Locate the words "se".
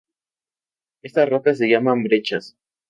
1.59-1.69